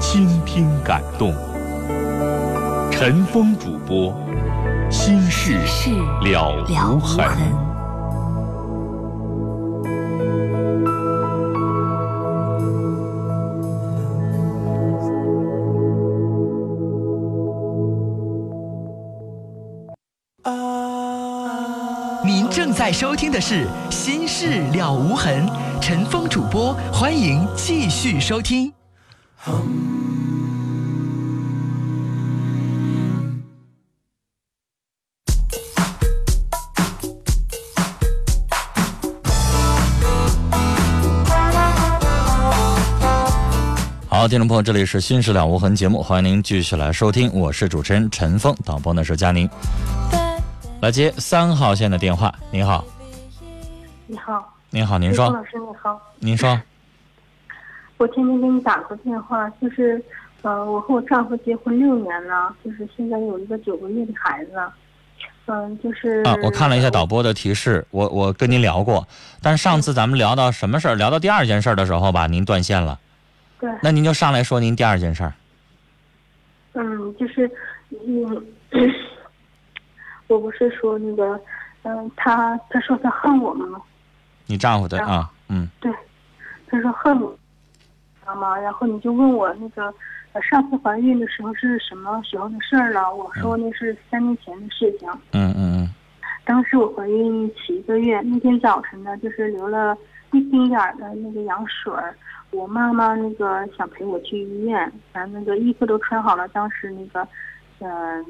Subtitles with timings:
[0.00, 1.34] 倾听感动，
[2.90, 4.14] 陈峰主播，
[4.90, 5.58] 心事
[6.22, 7.26] 了无痕。
[22.24, 25.46] 您正在收听的是《心事了无痕》，
[25.80, 28.72] 陈峰主播，欢迎继续收听。
[29.44, 29.52] 好，
[44.26, 49.46] 听众朋友，这里是《新事了无痕》节目，欢迎您继续来收听，我是主持人陈峰，导播呢是佳宁。
[50.80, 52.82] 来接三号线的电话，您好。
[54.06, 54.54] 你好。
[54.70, 55.28] 您好，您说。
[55.28, 56.00] 老师你好。
[56.18, 56.58] 您说。
[57.96, 60.02] 我天天给你打个电话，就是，
[60.42, 64.52] 呃，我和我丈夫结婚六年了，就是现在有一个九个月的孩子，
[65.46, 69.06] 嗯，就是啊，我看了一下导播的提示，我我跟您聊过，
[69.40, 70.96] 但是上次咱们聊到什么事儿？
[70.96, 72.98] 聊到第二件事的时候吧，您断线了。
[73.60, 73.70] 对。
[73.80, 75.32] 那您就上来说您第二件事。
[76.72, 77.48] 嗯，就是，
[77.90, 78.46] 嗯，
[80.26, 81.40] 我不是说那个，
[81.84, 83.80] 嗯，他他说他恨我吗？
[84.46, 85.68] 你丈夫的啊，嗯。
[85.80, 85.92] 对，
[86.66, 87.38] 他说恨我。
[88.24, 88.58] 知道吗？
[88.58, 89.92] 然后你就问我那个，
[90.32, 93.14] 呃，上次怀孕的时候是什么时候的事儿了？
[93.14, 95.06] 我说那是三年前的事情。
[95.32, 95.90] 嗯嗯嗯。
[96.46, 99.94] 当时我怀孕七个月，那天早晨呢，就是流了
[100.32, 102.16] 一丁点儿的那个羊水儿。
[102.50, 106.48] 我妈妈那个想陪我去医院，咱那个衣服都穿好了。
[106.48, 107.28] 当时那个，
[107.80, 108.24] 嗯，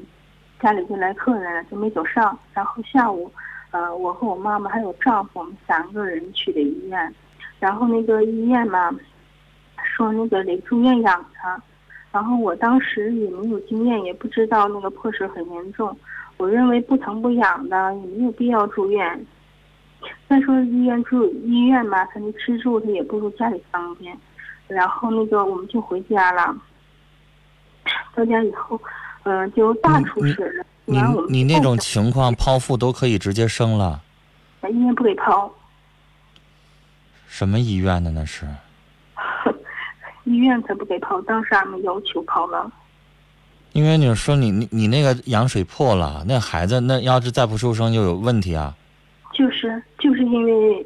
[0.61, 2.37] 家里就来客人了，就没走上。
[2.53, 3.31] 然后下午，
[3.71, 7.15] 呃，我和我妈妈还有丈夫，我们三个人去的医院。
[7.61, 8.93] 然后那个医院嘛。
[9.83, 11.61] 说那个得住院养他，
[12.11, 15.97] 然后我当时也没有经验，也不知道那个破水很严重。
[16.37, 19.25] 我认为不疼不痒的也没有必要住院。
[20.27, 24.15] 再说医院住医院吧，他那吃住他也不如家里方便。
[24.67, 26.55] 然后那个我们就回家了。
[28.15, 28.79] 到家以后，
[29.23, 30.65] 嗯，就大出血了。
[30.85, 30.97] 你
[31.29, 34.01] 你那种情况剖腹都可以直接生了？
[34.69, 35.49] 医院不给剖。
[37.27, 38.45] 什么医院的那是？
[40.25, 42.71] 医院才不给剖，当时俺们要求剖了。
[43.73, 48.75] 因为你说你你你那个羊水破了，那孩子那要是再不出生就有问题啊。
[49.33, 50.85] 就是就是因为，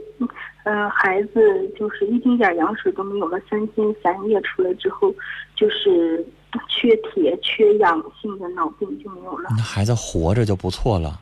[0.64, 5.14] 呃，孩子就是一丁点羊水都没有了，三天三夜出来之后，
[5.56, 6.26] 就是
[6.68, 9.50] 缺铁、缺氧性的脑病就没有了。
[9.52, 11.22] 那孩子活着就不错了。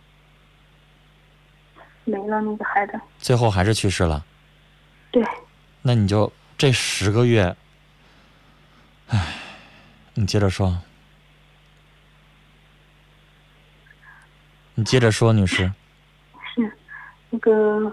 [2.06, 2.94] 没了那个孩子。
[3.20, 4.24] 最后还是去世了。
[5.12, 5.22] 对。
[5.82, 7.54] 那你就这十个月。
[9.08, 9.36] 唉，
[10.16, 10.78] 你接着说。
[14.76, 15.72] 你接着说，女士。
[16.54, 16.72] 是，
[17.30, 17.92] 那个，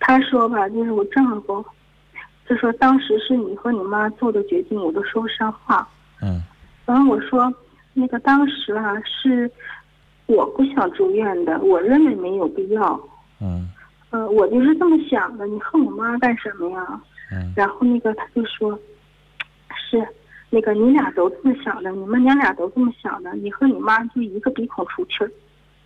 [0.00, 1.64] 他说吧，就是我丈夫，
[2.48, 5.88] 就说当时是你和你妈做的决定，我都说不上话。
[6.20, 6.42] 嗯。
[6.84, 7.52] 然后我说，
[7.92, 9.50] 那个当时啊，是，
[10.26, 13.00] 我不想住院的，我认为没有必要。
[13.40, 13.70] 嗯
[14.10, 15.46] 嗯、我就是这么想的。
[15.46, 17.00] 你恨我妈干什么呀？
[17.30, 18.78] 嗯然后那个他就说，
[19.74, 20.06] 是
[20.50, 25.30] 那个你俩都这么想的，你们娘俩都这么想的，你和你妈就一个鼻孔出气儿，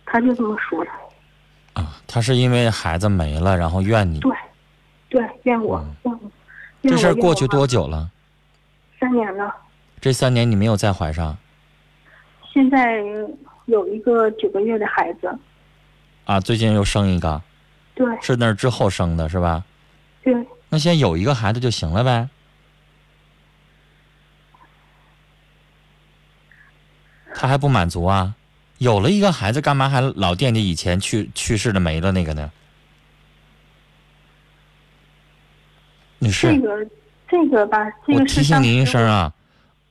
[0.05, 0.91] 他就这么说的。
[1.73, 4.19] 啊，他是因为孩子没了，然后怨你。
[4.19, 4.31] 对，
[5.09, 6.31] 对，怨我，嗯怨我。
[6.83, 7.65] 这事儿过去多？
[7.65, 8.09] 久了？
[8.99, 9.55] 三年了，
[9.99, 11.37] 这三年你没有再怀上
[12.53, 13.01] 现在
[13.65, 15.33] 有一个九个月的孩子。
[16.25, 16.39] 啊？
[16.39, 17.41] 最近又生一个，
[17.95, 19.63] 对是那之后生的是吧？
[20.23, 20.33] 对，
[20.71, 22.27] 那现在有一个孩子就行了呗。
[27.35, 28.33] 他还不满足啊？
[28.77, 32.51] 有了一个孩子，干嘛还老惦记以前去去世的没了那个呢？
[36.17, 36.87] 女士，这个
[37.29, 37.77] 这个吧，
[38.07, 39.33] 这我提醒您一声啊，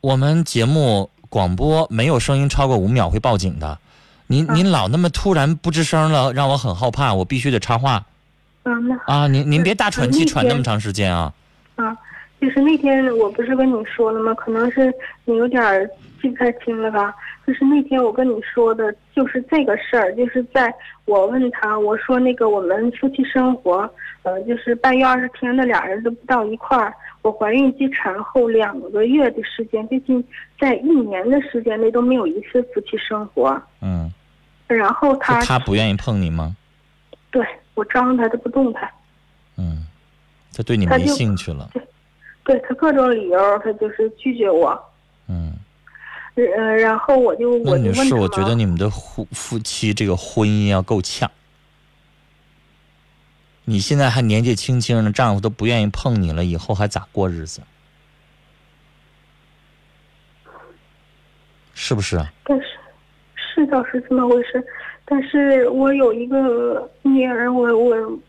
[0.00, 3.78] 我们节目广播没有声音超过五秒会报警的。
[4.26, 8.06] 您嗯您老那么突然不吱声了，让我很后怕，我必须得插话
[8.64, 9.26] 嗯，那啊！
[9.26, 11.32] 您您别大喘气喘那么长时间啊！
[11.76, 11.96] 啊，
[12.40, 14.34] 就是那天我不是跟你说了吗？
[14.34, 14.92] 可能是
[15.24, 15.88] 你有点
[16.20, 17.14] 记不太清了吧。
[17.46, 20.72] 就是那天我跟你说的，就是这个事儿，就是在
[21.06, 23.90] 我问他，我说那个我们夫妻生活，
[24.22, 26.94] 呃，就是半月二十天的俩人都不到一块儿。
[27.22, 30.24] 我怀孕及产后两个月的时间，最近
[30.58, 33.60] 在一年的时间内都没有一次夫妻生活。
[33.80, 34.12] 嗯，
[34.68, 36.54] 然后他他不愿意碰你吗？
[37.30, 38.90] 对我张他，他不动弹。
[39.56, 39.86] 嗯，
[40.54, 41.70] 他对你没兴趣了。
[42.44, 44.78] 对他各种理由，他就是拒绝我。
[45.28, 45.54] 嗯，
[46.34, 46.42] 呃，
[46.76, 51.30] 然后我就问他我觉得你们的夫夫妻这个婚姻要够呛。
[53.64, 57.60] 你现在还年纪轻轻的，丈夫都不愿意碰你了，以后还咋过日子？
[61.74, 62.32] 是不是啊？
[62.44, 62.64] 但是
[63.36, 64.66] 是倒是这么回事，
[65.12, 68.20] 但是我有一个女儿，我我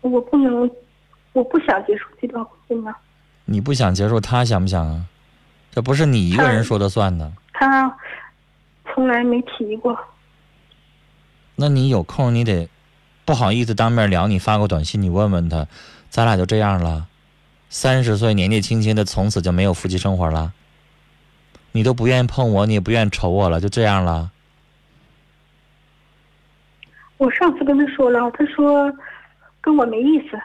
[0.00, 0.70] 我不能，
[1.34, 2.96] 我不想结束这段婚姻啊。
[3.44, 5.04] 你不想结束，他想不想啊？
[5.70, 7.30] 这不是你一个人说的算的。
[7.52, 7.94] 他
[8.94, 9.94] 从来没提过，
[11.54, 12.66] 那你有空你得
[13.26, 15.66] 不好意思当面聊，你发个短信，你问问他，
[16.08, 17.06] 咱俩就这样了，
[17.68, 20.54] 三十岁年纪轻轻的，从此就没有夫妻生活了。
[21.72, 24.30] 你都不愿意碰我，你也不愿意瞅我了，就这样了。
[27.16, 28.92] 我上次跟他说了，他说
[29.60, 30.36] 跟我没意思。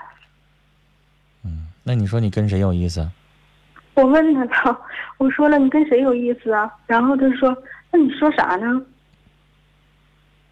[1.44, 3.10] 嗯那你说你跟谁有意思？
[3.96, 4.80] 我问他了，
[5.18, 6.72] 我说了你跟谁有意思啊？
[6.86, 7.56] 然后他说，
[7.92, 8.82] 那你说啥呢？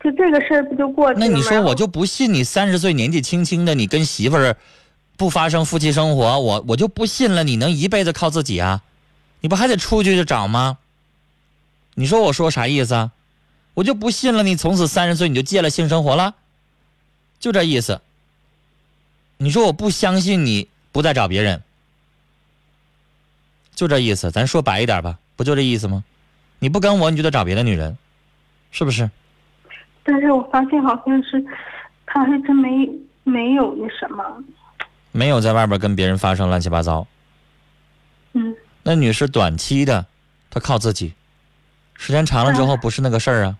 [0.03, 1.25] 就这个事儿不就过去了吗？
[1.27, 4.57] 那你说我就不信你三十岁年纪轻轻的，你跟媳妇儿
[5.15, 8.81] 不发生夫妻生活，我我就不信了，你能一辈子靠自己啊？
[9.41, 10.79] 你不还得出去就找吗？
[11.95, 13.11] 你说我说啥意思啊？
[13.77, 16.33] 我就不信了，你从此三十岁你就戒了性生活了，
[17.39, 18.01] 就这意思。
[19.37, 21.61] 你说我不相信你不再找别人，
[23.75, 24.31] 就这意思。
[24.31, 26.03] 咱说白一点吧，不就这意思吗？
[26.57, 27.95] 你不跟我，你就得找别的女人，
[28.71, 29.07] 是不是？
[30.03, 31.45] 但是我发现好像是，
[32.07, 32.89] 他还真没
[33.25, 34.43] 没有那什么，
[35.11, 37.05] 没有在外边跟别人发生乱七八糟。
[38.33, 40.03] 嗯，那女士短期的，
[40.49, 41.13] 她靠自己，
[41.93, 43.55] 时间长了之后嗯不是那个事儿啊。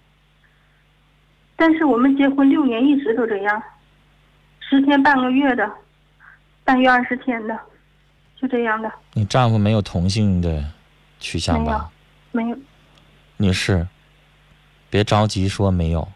[1.58, 3.62] 但是我们结婚六年一直都这样，
[4.60, 5.70] 十天半个月的，
[6.64, 7.60] 半月二十天的，
[8.40, 10.64] 就这样的，你丈夫没有同性的
[11.20, 11.90] 取向吧？
[12.32, 12.58] 没有。
[13.38, 13.88] 女士，
[14.90, 16.08] 别着急说没有，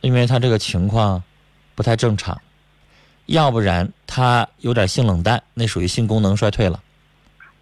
[0.00, 1.22] 因为他这个情况
[1.76, 2.40] 不太正常，
[3.26, 6.82] 要不然他有点性冷淡，那属于性功能衰退了。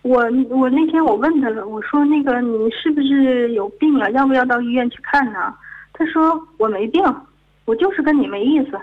[0.08, 4.08] 我我那天我问他了，我说那个你是不是有病啊？
[4.10, 5.54] 要不要到医院去看呢？
[5.92, 7.02] 他说我没病，
[7.66, 8.80] 我就是跟你没意思。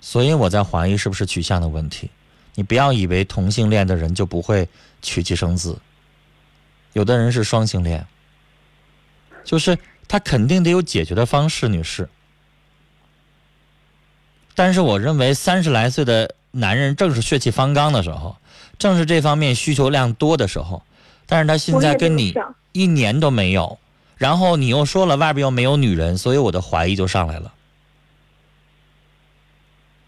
[0.00, 2.08] 所以我在怀疑是不是取向的问题。
[2.54, 4.68] 你不要以为同性恋的人就不会
[5.02, 5.76] 娶妻生子，
[6.92, 8.06] 有的人是双性恋，
[9.42, 9.76] 就是
[10.06, 12.08] 他肯定得有解决的方式，女士。
[14.54, 18.36] 但是我认为三十来岁的男人正是血气方刚的时候，
[18.80, 20.82] 正是这方面需求量多的时候，
[21.26, 22.34] 但是他现在跟你
[22.72, 23.78] 一年都没有，
[24.16, 27.52] 然后你又说了外边又没有女人，所以我的怀疑就上来了。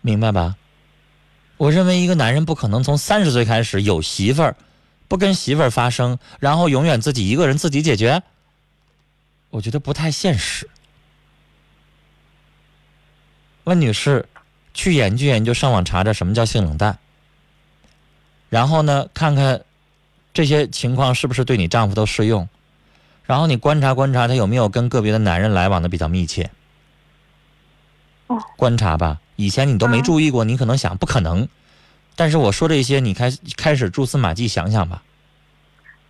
[0.00, 0.56] 明白吧？
[1.58, 4.56] 我认为一个男人不可能从三十岁开始有媳妇儿，
[5.06, 8.22] 不跟媳妇儿发生，然后永远自己一个人自己解决。
[9.50, 10.68] 我觉得不太现实。
[13.64, 14.26] 温女士，
[14.74, 16.98] 去研究研究，上网查查什么叫性冷淡。
[18.52, 19.62] 然后呢，看看
[20.34, 22.46] 这些情况是不是对你丈夫都适用。
[23.24, 26.50] 然后你观察观察他有没有跟个别的男人来往的比较密切。
[28.26, 31.48] 哦，观察吧，以前你都没嗯注意过，你可能想不可能，
[32.14, 35.02] 但是我说这些，你开开始蛛丝马迹想想吧。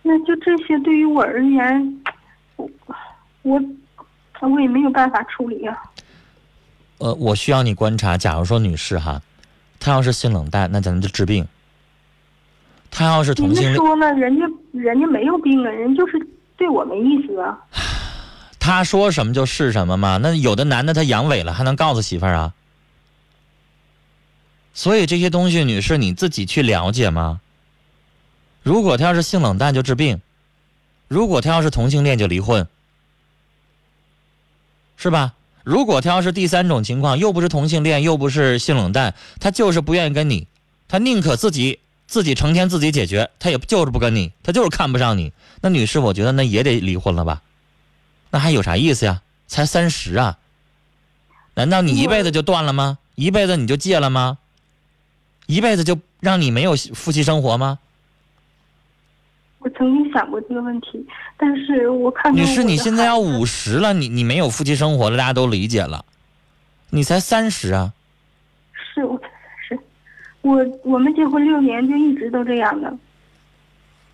[0.01, 2.03] 那就这些对于我而言，
[2.57, 2.69] 我
[3.43, 3.61] 我
[4.41, 5.81] 我也没有办法处理啊。
[6.97, 9.21] 呃，我需要你观察，假如说女士哈，
[9.79, 11.47] 她要是性冷淡，那咱们就治病。
[12.93, 16.13] 她要是同性恋，家说了，人家人家没有病啊，人就是
[16.55, 17.57] 对我没意思啊。
[18.59, 20.17] 他说什么就是什么嘛。
[20.17, 22.53] 那有的男的他阳痿了，还能告诉媳妇儿啊？
[24.75, 27.41] 所以这些东西，女士你自己去了解吗？
[28.61, 30.17] 如果他要是性冷淡，就治病；
[31.07, 32.65] 如果他要是同性恋，就离婚，
[34.95, 35.33] 是吧？
[35.63, 40.47] 如果他要是第三种情况，又不是同性恋，又不是性冷淡，他就是不愿意跟你，
[40.87, 45.33] 他宁可自己自己成天自己解决，他也就是不跟你，他就是看不上你。
[45.61, 47.41] 那女士，我觉得那也得离婚了吧？
[48.31, 49.21] 那还有啥意思呀？
[49.47, 50.37] 才三十啊？
[51.55, 52.97] 难道你一辈子就断了吗？
[53.15, 54.37] 一辈子你就戒了吗？
[55.45, 57.79] 一辈子就让你没有夫妻生活吗？
[59.59, 61.05] 我曾经想过这个问题，
[61.37, 66.03] 但是我看到女士，你现在要五十了，你你没有夫妻生活了，大家都理解了。
[66.89, 67.93] 你才三十啊？
[70.43, 72.95] 我我们结婚六年就一直都这样的，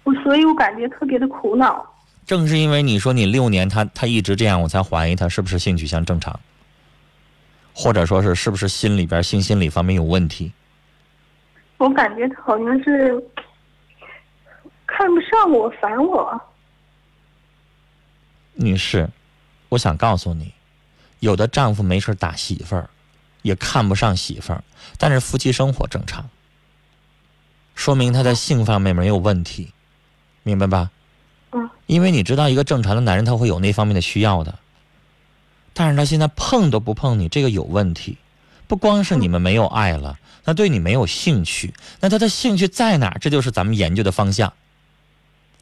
[0.03, 1.85] 我所以我感觉特别的苦恼。
[2.25, 6.39] 正是因为你说你六年他他一直这样，我才怀疑他是不是性取向正常，
[7.73, 10.51] 或者说是是不是心里边性心理方面有问题。
[11.77, 13.11] 我感觉他好像是
[14.85, 16.39] 看不上我，烦我。
[18.53, 19.09] 女士，
[19.69, 20.53] 我想告诉你，
[21.21, 22.89] 有的丈夫没事打媳妇儿，
[23.41, 24.63] 也看不上媳妇儿，
[24.97, 26.29] 但是夫妻生活正常，
[27.75, 29.71] 说明他在性方面没有问题，
[30.43, 30.91] 明白吧？
[31.51, 31.69] 嗯。
[31.85, 34.59] 因为你知道，一个正常的男人他会有那方面的需要的，
[35.73, 38.17] 但是他现在碰都不碰你，这个有问题。
[38.67, 43.17] 不光是你们没有爱了，那对你没有兴趣，那他的兴趣在哪？
[43.19, 44.53] 这就是咱们研究的方向。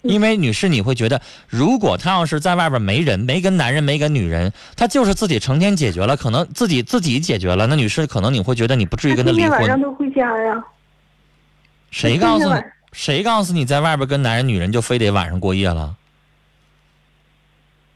[0.02, 7.68] 因为女士，你会觉得，如果她要是在外边没人，没跟男人，没跟女人，她就是自己成天解决了，可能自己自己解决了。
[7.68, 9.82] 那女士，可能你会觉得你不至于跟她离婚天晚上婚。
[9.82, 10.64] 都回家呀。
[11.92, 12.62] 谁告诉你？
[12.94, 15.96] 谁告诉你在外边跟男人、女人就非得晚上过夜了？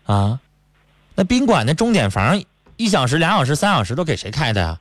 [0.06, 0.40] 啊？
[1.16, 2.42] 那宾馆的钟点房，
[2.78, 4.80] 一小时、两小时、三小时都给谁开的呀、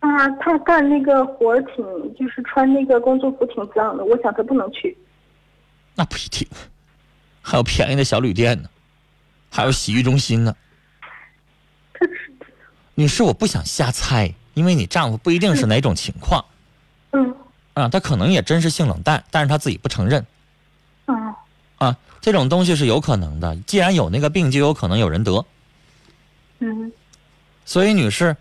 [0.00, 1.84] 啊，他干那个活儿挺，
[2.18, 4.96] 就是穿那个工作服挺脏的，我想他不能去。
[6.00, 6.48] 那不一定，
[7.42, 8.70] 还有便宜的小旅店呢，
[9.50, 10.56] 还有洗浴中心呢。
[12.96, 16.42] 女士，我不想瞎猜，因为你丈夫不一定是哪种情况
[17.12, 17.36] 嗯
[17.74, 20.24] 啊，他可能也真是性冷淡，但是他自己不承认
[21.06, 21.34] 嗯
[21.76, 23.54] 啊，这种东西是有可能的。
[23.66, 25.44] 既然有那个病，就有可能有人得。
[26.60, 26.90] 嗯
[27.66, 28.34] 所以，女士，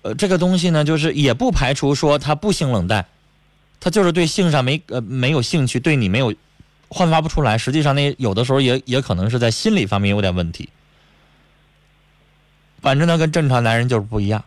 [0.00, 3.04] 呃，这个东西呢，就是也不排除说他不性冷淡，
[3.80, 6.34] 他就是对性上没呃没有兴趣，对你没有
[6.92, 7.58] 焕发不出来。
[7.58, 10.68] 实际上那，有的时候也也可能是在心理方面有点问题。
[12.80, 14.44] 反正呢，跟正常男人就是不一样。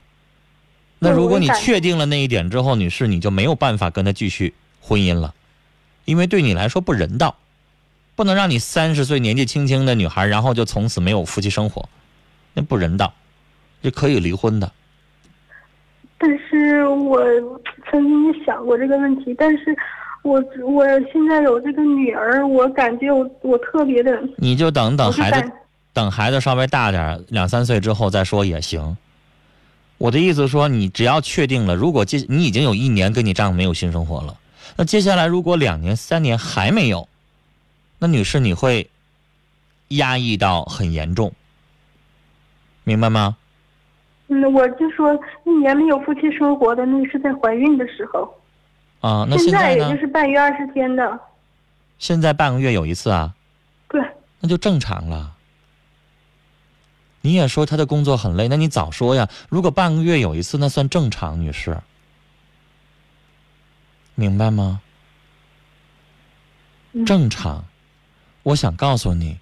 [0.99, 5.33] 那如果你确定了那一点之后，女士，你就没有办法跟他继续婚姻了，
[6.05, 7.35] 因为对你来说不人道，
[8.15, 11.87] 不能让你三十岁年纪轻轻的女孩，然后就从此没有夫妻生活，
[12.53, 13.13] 那不人道，
[13.83, 14.71] 是可以离婚的。
[16.17, 17.21] 但是我
[17.91, 19.77] 曾经想过这个问题，但是
[20.25, 25.51] 我我现在有这个女儿，我感觉我我特别的，你就等等孩子
[25.93, 28.97] 等孩子稍微大点儿，两三岁之后再说也行。
[29.99, 34.35] 我的意思说，你只要确定了，如果接你已经有一年跟你丈夫没有性生活了，
[34.75, 37.07] 那接下来如果两年、三年还没有，
[37.99, 38.89] 那女士你会
[39.89, 41.31] 压抑到很严重，
[42.83, 43.37] 明白吗？
[44.27, 45.13] 嗯，我就说
[45.45, 48.33] 一年没有夫妻生活的，那是在怀孕的时候，
[49.05, 49.97] 啊，那现现在也就？
[49.97, 51.19] 是半月二十天的，
[51.99, 53.35] 现在半个月有一次啊，
[53.87, 54.01] 对，
[54.39, 55.35] 那就正常了。
[57.21, 59.29] 你也说他的工作很累，那你早说呀！
[59.49, 61.77] 如果半个月有一次，那算正常，女士，
[64.15, 64.81] 明白吗？
[66.93, 67.65] 嗯正常。
[68.41, 69.37] 我想告诉你，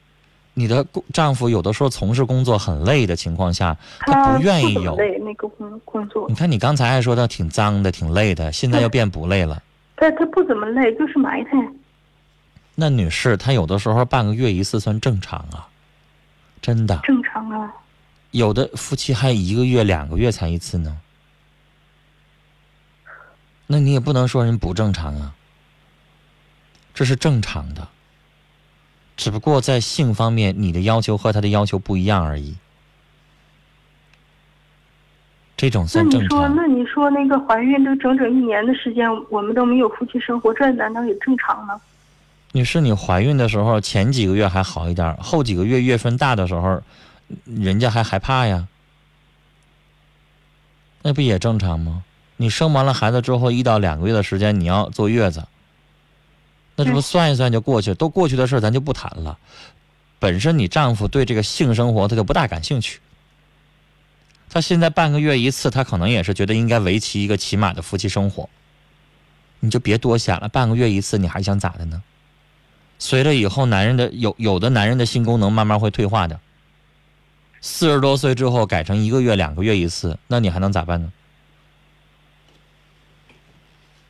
[0.55, 4.95] 你的工丈夫有的时候从事工作很累的情况下，他不愿意有。
[4.95, 9.61] 累那个工工作你，看，你刚才还说他挺脏的、挺累的，现在又变不累了。
[9.95, 11.51] 他他不怎么累，就是埋汰。
[12.75, 15.67] 那女士，她有的时候半个月一次算正常啊，
[16.61, 16.99] 真的。
[17.03, 17.73] 正常啊，
[18.31, 20.97] 有的夫妻还一个月、两个月才一次呢，
[23.67, 25.33] 那你也不能说人不正常啊，
[26.93, 27.87] 这是正常的。
[29.15, 32.55] 只不过在性方面，你的要求和他的要求不一样而已。
[35.55, 36.29] 这种算正常。
[36.29, 41.79] 那你说，那你说那个怀孕都整整一年的时间，我们都没有夫妻生活，这难道也正常吗？
[42.51, 46.81] 女士，你怀孕的时候前几个月还好一点，后几个月月份大的时候，
[47.45, 48.67] 人家还害怕呀，
[51.03, 52.03] 那不也正常吗？
[52.37, 55.45] 你生完了孩子之后，一到两个月的时间你要坐月子，
[56.75, 59.37] 那这不嗯算一算就过去，都过去的事儿咱就不谈了。
[60.19, 62.99] 本身你丈夫对这个性生活他就不大感兴趣，
[64.49, 68.49] 他现在半个月一次，他可能也是觉得应该维持一个起码的夫妻生活。
[69.59, 72.01] 你就别多想了，半个月一次，你还想咋的呢？
[72.99, 76.39] 随着以后男人的有有的男人的性功能慢慢会退化的，
[77.59, 81.11] 四十多岁之后改成一个月两个月一次，那你还能咋办呢？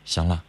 [0.05, 0.43] 行了，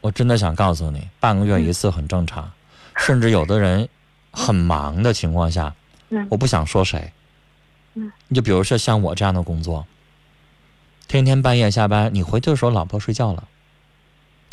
[0.00, 2.50] 我真的想告诉你，半个月一次很正常，
[2.96, 3.88] 甚至有的人
[4.30, 5.74] 很忙的情况下，
[6.10, 7.12] 嗯我不想说谁，
[7.94, 9.86] 嗯，你就比如说像我这样的工作，
[11.08, 13.48] 天天半夜下班，你回去的时候老婆睡觉了，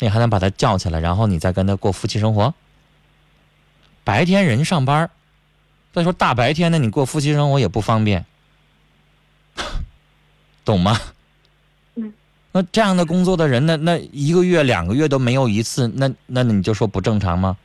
[0.00, 2.54] 你还能把她叫起来，然后你再跟她过夫妻生活？
[4.02, 5.10] 白天人上班，
[5.92, 8.24] 再说大白天的你过夫妻生活也不方便，
[10.64, 11.00] 懂吗？
[12.56, 12.62] 嗯。
[12.62, 17.56] 那这样的工作的人，那那一个月、两个月都没有一次，那那你就说不正常吗？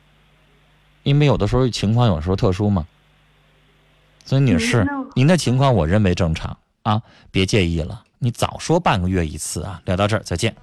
[1.02, 2.86] 因为有的时候情况有时候特殊嘛。
[4.24, 8.02] 所以女士您的情况我认为正常啊，别介意了。
[8.18, 9.80] 你早说半个月一次啊！
[9.84, 10.54] 聊到这儿，再见。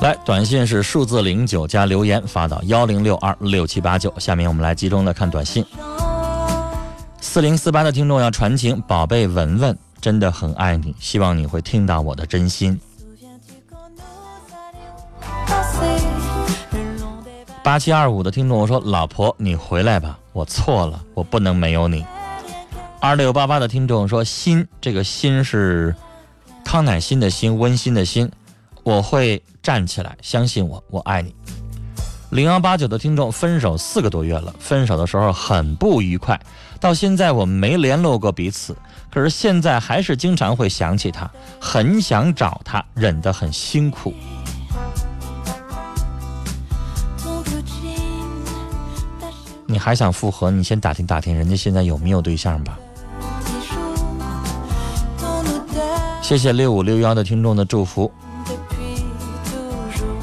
[0.00, 4.14] 来，短信是数字零九加留言发到幺零六二六七八九。
[4.18, 5.64] 下面我们来集中的看短信。
[7.26, 12.80] 四零四八的听众要传情，宝贝文文真的很爱你，希望你会听到我的真心。
[17.62, 22.06] 八七二五的听众我说：“老婆，你回来吧，我错了，我不能没有你。”
[23.00, 25.94] 二六八八的听众说：“心，这个心是
[26.64, 28.30] 康乃馨的心，温馨的心，
[28.82, 31.34] 我会站起来，相信我，我爱你。”
[32.30, 36.40] 零幺八九的听众，分手四个多月了，分手的时候很不愉快，
[36.78, 38.76] 到现在我们没联络过彼此，
[39.10, 44.12] 可是现在还是经常会想起他，很想找他，忍得很辛苦。
[49.68, 50.50] 你还想复合？
[50.50, 52.78] 你先打听打听人家现在有没有对象吧。
[56.22, 58.10] 谢谢六五六幺的听众的祝福。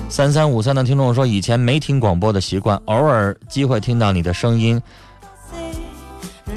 [0.10, 4.82] 三三五三的听众说，以前没听广播的习惯，偶尔机会听到你的声音，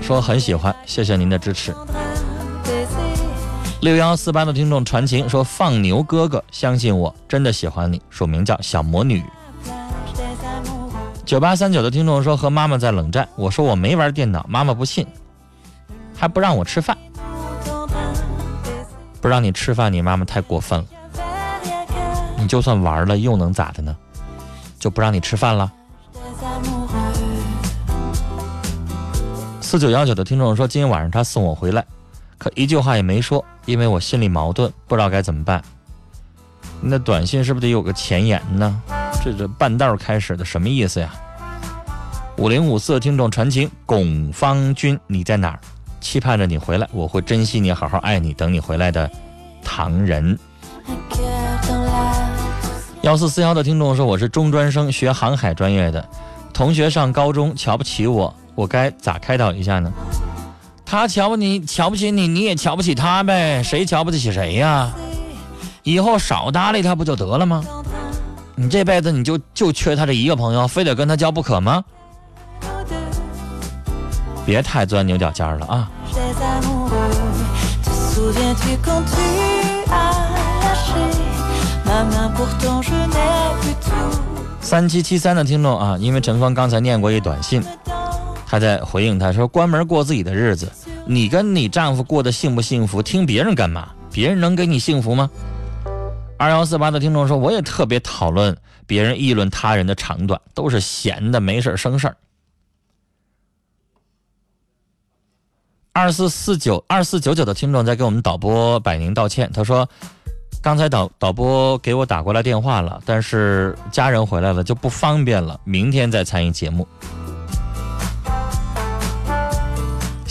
[0.07, 1.75] 说很喜欢，谢谢您的支持。
[3.81, 9.21] 六幺四八的听众传情说，放牛哥哥，相信我，真的喜欢你，署名叫小魔女。
[11.25, 15.05] 九八三九的听众说，和妈妈在冷战，我说我没玩电脑，妈妈不信，
[16.17, 16.97] 还不让我吃饭，
[19.21, 20.87] 不让你吃饭，你妈妈太过分了。
[22.39, 23.97] 你就算玩了，又能咋的呢？
[24.79, 25.73] 就不让你吃饭了？
[29.67, 31.85] 四九幺九的听众说，今天晚上他送我回来，
[32.39, 35.61] 可一句话也没说，因为我心里矛盾，不知道该怎么办。
[36.81, 38.81] 那短信是不是得有个前言呢？
[39.25, 41.13] 这这半道开始的什么意思呀？
[42.37, 45.59] 五零五四的听众传情，巩方军你在哪儿？
[46.01, 49.11] 期盼着你回来，我会珍惜你，好好爱你，等你回来的
[49.65, 50.39] 唐人。
[53.03, 56.09] 幺四四幺的听众说，我是中专生，学航海专业的，
[56.53, 59.93] 同学上高中瞧不起我，我该咋开导一下呢？
[60.85, 64.91] 他瞧不你，瞧不起你，你也瞧不起他呗，谁瞧不起谁呀？
[65.85, 67.63] 以后少搭理他不就得了吗？
[68.55, 71.85] 你这辈子你就就缺他这一个朋友，非得跟他交不可吗？
[74.47, 75.91] 别太钻牛角尖儿了啊！
[84.61, 87.63] 三七七三的听众啊，因为陈峰刚才念过一短信，
[88.47, 90.71] le temps 他在回应他说：“关门过自己的日子，
[91.05, 93.03] 你跟你丈夫过得幸不幸福？
[93.03, 93.91] 听别人干嘛？
[94.13, 95.29] 别人能给你幸福吗？”
[96.39, 98.57] 二幺四八的听众说：“我也特别讨论
[98.87, 102.17] 别人议论他人的长短，都是闲的，没事儿生事儿。”
[105.93, 109.89] 二四四九二四九九的听众在给我们导播百宁道歉，他说
[110.63, 116.87] ：“刚才导导播给我打过来电话了，但是家人回来了就不方便了，明天再参与节目。”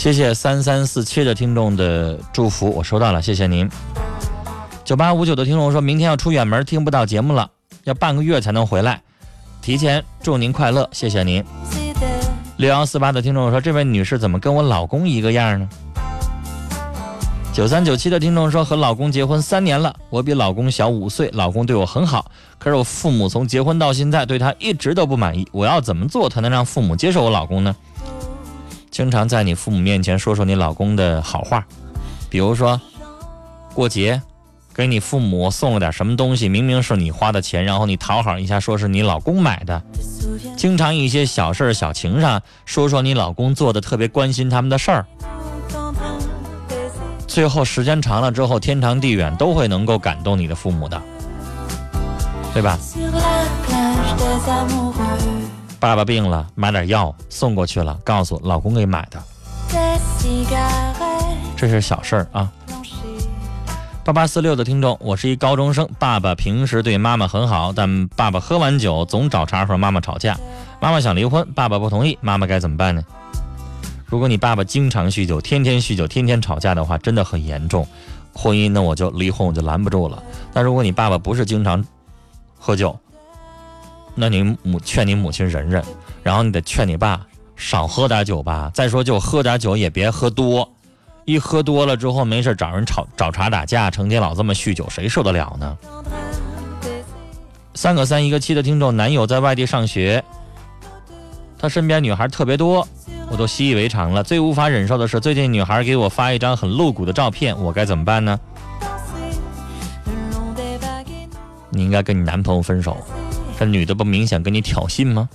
[0.06, 3.68] 谢谢三三四七的听众的祝福，我收到了，谢谢您。
[4.84, 7.50] 九八五九的听众说，明天要出远门，听不到节目了，
[7.82, 9.02] 要半个月才能回来。
[9.60, 11.44] 提前祝您快乐，谢谢您。
[12.56, 15.68] 六幺四八的听众说：“这位女士怎么跟我老公一个样呢？”
[17.52, 25.48] 九三九七的听众说：“和老公结婚三年了，我比老公小五岁，老公对我很好，可是我父母从结婚到现在对他一直都不满意。
[25.50, 27.74] 我要怎么做才能让父母接受我老公呢？”
[28.90, 31.64] 经常在你父母面前说说你老公的好话，
[32.30, 32.80] 比如说
[33.74, 34.20] 过节。
[34.74, 39.82] 给你父母送了点什么东西，明明是你花的钱，然后你讨好一下，说是你老公买的。
[40.54, 45.06] 经常一些小事小情上说说你老公做的特别关心他们的事儿。
[47.26, 51.02] 最后时间长了之后，天长地远都会能够感动你的父母的，
[52.52, 52.78] 对吧？
[55.86, 59.22] 爸爸病了，买点药送过去了，告诉老公给买的，
[61.56, 62.50] 这是小事儿啊。
[64.02, 65.88] 八八四六的听众，我是一高中生。
[65.96, 70.36] 爸爸平时对妈妈很好，但爸爸喝完酒总找茬和妈妈吵架。
[70.80, 73.00] 妈妈想离婚，爸爸不同意，妈妈该怎么办呢？
[74.06, 77.86] 如果你爸爸经常酗酒，天天酗酒，天天吵架的话，真的很严重。
[78.34, 80.20] 婚姻那我就离婚，我就拦不住了。
[80.52, 81.84] 但如果你爸爸不是经常
[82.58, 82.98] 喝酒，
[84.16, 85.84] 那你母劝你母亲忍忍，
[86.22, 87.20] 然后你得劝你爸
[87.54, 88.70] 少喝点酒吧。
[88.74, 90.68] 再说就喝点酒也别喝多。
[91.26, 95.76] 一喝多了之后，没事找人吵找茬打架，成天老这么酗酒，谁受得了呢？
[97.74, 100.24] 三个三一个七的听众，男友在外地上学，
[101.58, 102.86] 他身边女孩特别多，
[103.28, 104.22] 我都习以为常了。
[104.22, 108.38] 最无法忍受的是，最近女孩给我发一张很露骨的照片，我该怎么办呢？
[111.70, 112.96] 你应该跟你男朋友分手，
[113.58, 115.28] 这女的不明显跟你挑衅吗？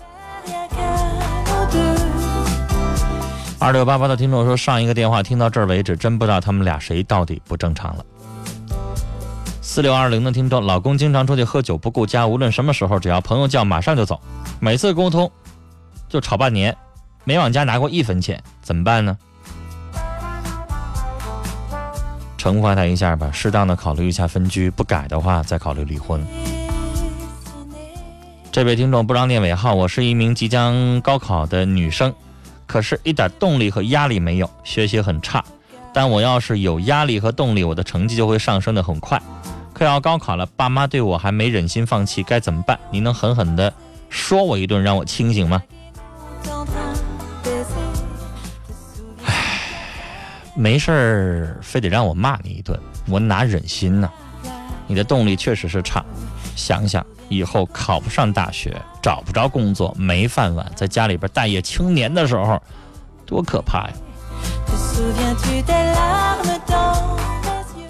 [3.59, 8.05] 二六八八的听众说：“上一个电话听到这儿为止，真不知道他们俩谁到底不正常了。”
[9.61, 14.19] 四六二零的听众，老公经常出去喝酒不顾家，无论什么时候，只要朋友叫，马上就走。
[14.59, 15.31] 每次沟通
[16.09, 16.75] 就吵半年，
[17.23, 19.17] 没往家拿过一分钱，怎么办呢？
[22.37, 26.19] 惩罚他一下吧，适当的考虑一下分居，不改的话再考虑离婚。
[28.51, 32.13] 这位听众不让念尾号，我是一名即将高考的女生。
[32.67, 35.41] 可是，一点动力和压力没有，学习很差。
[35.93, 39.21] 但我要是有压力和动力，我的成绩就会上升的很快。
[39.73, 42.77] 快要高考了，爸妈对我还没忍心放弃，该怎么办？
[42.91, 43.73] 你能狠狠的
[44.09, 45.63] 说我一顿，让我清醒吗？
[49.23, 49.61] 唉，
[50.55, 54.11] 没事儿，非得让我骂你一顿，我哪忍心呢？
[54.87, 56.03] 你的动力确实是差，
[56.61, 57.05] 想想。
[57.27, 62.61] 以后考不上大学，找不着工作，没饭碗，在家里边待业青年的时候，
[63.25, 63.93] 多可怕呀！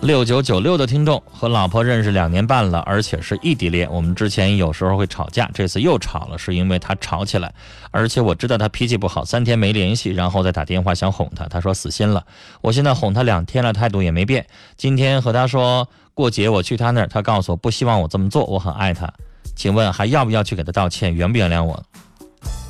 [0.02, 3.88] 六九九六的听众和老婆认识两年半了，而且是异地恋。
[3.92, 7.54] 我们之前有时候会吵架，这次又吵了，是因为他吵起来，
[7.92, 12.26] 而且我知道他脾气不好，三天没联系，然后再打电话想哄他，他说死心了。
[12.62, 14.48] 我现在哄他两天了，态度也没变。
[14.76, 19.08] 今天和他说过节我去他那儿，他告诉我不希望我这么做，我很爱他。
[19.56, 21.14] 请问还要不要去给他道歉？
[21.14, 21.80] 原不原谅我？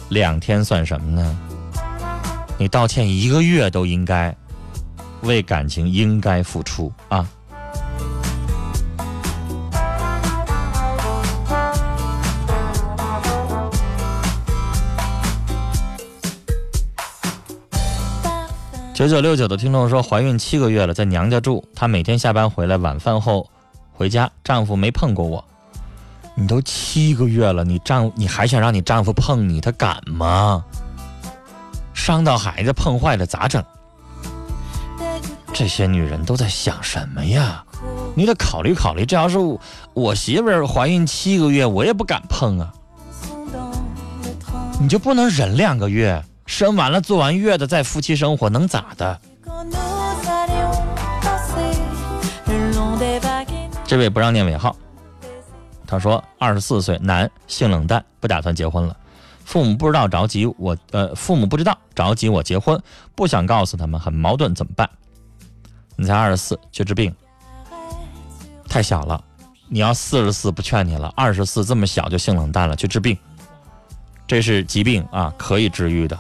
[0.10, 1.40] 两天算什么呢？
[2.58, 4.36] 你道歉一个月都应该，
[5.24, 7.28] 为感情应该付出啊！
[18.94, 23.50] 九九六九的听众说，怀孕七个月了，在娘家住，她每天下班回来，晚饭后
[23.92, 25.44] 回家，丈夫没碰过我。
[26.36, 30.64] 你都七个月了，你丈你还想让你丈夫碰你，他敢吗？
[31.94, 33.64] 伤到孩子，碰坏了咋整？
[35.62, 37.64] 这些女人都在想什么呀？
[38.16, 39.06] 你得考虑考虑。
[39.06, 39.38] 这要是
[39.94, 42.74] 我媳妇儿怀孕七个月，我也不敢碰啊。
[44.80, 46.20] 你就不能忍两个月？
[46.48, 49.22] 生完了坐完月子再夫妻生活能咋的？
[53.86, 54.76] 这位不让念尾号。
[55.86, 58.98] 他说：“二十四岁，男，性冷淡，不打算结婚了。
[59.46, 62.82] 父母不知道着急我，呃，父母不知道着急我结婚，
[63.14, 64.90] 不想告诉他们，很矛盾，怎么办？
[66.02, 67.14] 你才二十四，去治病，
[68.68, 69.24] 太小了。
[69.68, 71.14] 你要四十四，不劝你了。
[71.16, 73.16] 二十四这么小就性冷淡了，去治病，
[74.26, 76.18] 这是疾病啊，可以治愈的。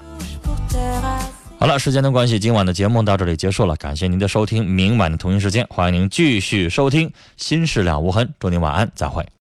[1.57, 4.63] 好了，时间的关系，今晚的节目到这里结束了，感谢您的收听。
[4.69, 9.27] 明晚的同一时间，欢迎您继续收听《心事了无痕》，祝您晚安，再会。”